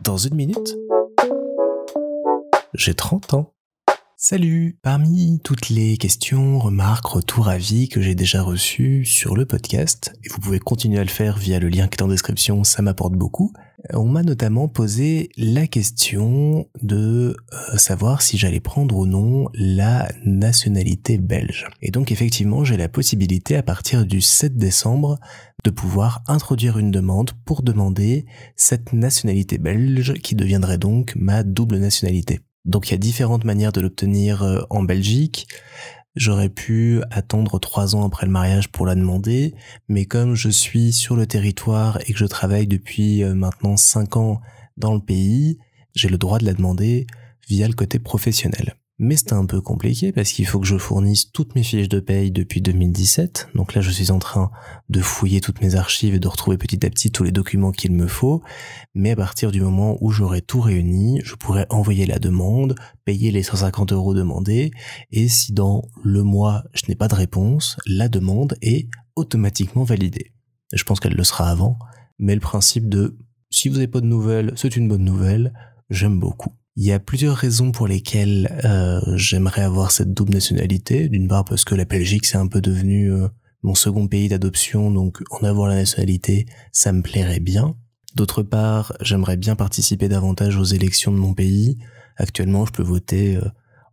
[0.00, 0.76] Dans une minute,
[2.74, 3.52] j'ai 30 ans.
[4.16, 10.12] Salut Parmi toutes les questions, remarques, retours, avis que j'ai déjà reçus sur le podcast,
[10.24, 12.82] et vous pouvez continuer à le faire via le lien qui est en description, ça
[12.82, 13.52] m'apporte beaucoup,
[13.94, 20.08] on m'a notamment posé la question de euh, savoir si j'allais prendre ou non la
[20.24, 21.66] nationalité belge.
[21.82, 25.18] Et donc effectivement, j'ai la possibilité à partir du 7 décembre
[25.64, 31.78] de pouvoir introduire une demande pour demander cette nationalité belge qui deviendrait donc ma double
[31.78, 32.40] nationalité.
[32.64, 35.46] Donc il y a différentes manières de l'obtenir euh, en Belgique.
[36.16, 39.54] J'aurais pu attendre trois ans après le mariage pour la demander,
[39.88, 44.16] mais comme je suis sur le territoire et que je travaille depuis euh, maintenant cinq
[44.16, 44.40] ans
[44.76, 45.58] dans le pays,
[45.94, 47.06] j'ai le droit de la demander
[47.48, 48.74] via le côté professionnel.
[49.02, 52.00] Mais c'était un peu compliqué parce qu'il faut que je fournisse toutes mes fiches de
[52.00, 53.48] paye depuis 2017.
[53.54, 54.50] Donc là, je suis en train
[54.90, 57.92] de fouiller toutes mes archives et de retrouver petit à petit tous les documents qu'il
[57.92, 58.42] me faut.
[58.94, 62.74] Mais à partir du moment où j'aurai tout réuni, je pourrai envoyer la demande,
[63.06, 64.70] payer les 150 euros demandés.
[65.12, 70.34] Et si dans le mois, je n'ai pas de réponse, la demande est automatiquement validée.
[70.74, 71.78] Je pense qu'elle le sera avant.
[72.18, 73.16] Mais le principe de
[73.48, 75.54] si vous n'avez pas de nouvelles, c'est une bonne nouvelle,
[75.88, 76.52] j'aime beaucoup.
[76.76, 81.08] Il y a plusieurs raisons pour lesquelles euh, j'aimerais avoir cette double nationalité.
[81.08, 83.28] D'une part parce que la Belgique c'est un peu devenu euh,
[83.62, 87.76] mon second pays d'adoption, donc en avoir la nationalité, ça me plairait bien.
[88.14, 91.78] D'autre part, j'aimerais bien participer davantage aux élections de mon pays.
[92.16, 93.44] Actuellement, je peux voter euh,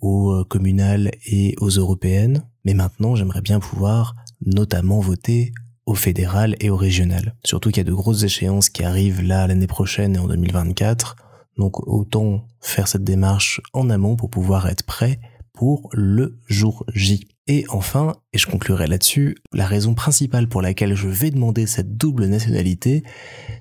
[0.00, 5.52] aux communales et aux européennes, mais maintenant, j'aimerais bien pouvoir notamment voter
[5.86, 7.34] au fédéral et au régional.
[7.44, 11.16] Surtout qu'il y a de grosses échéances qui arrivent là l'année prochaine et en 2024
[11.58, 15.20] donc autant faire cette démarche en amont pour pouvoir être prêt
[15.52, 17.26] pour le jour J.
[17.48, 21.96] Et enfin, et je conclurai là-dessus, la raison principale pour laquelle je vais demander cette
[21.96, 23.02] double nationalité,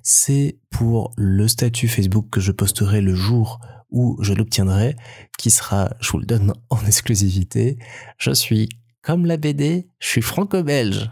[0.04, 3.60] c'est pour le statut Facebook que je posterai le jour
[3.90, 4.96] où je l'obtiendrai,
[5.40, 7.80] qui sera, je vous le donne en exclusivité,
[8.20, 8.70] je suis
[9.02, 11.10] comme la BD, je suis franco-belge.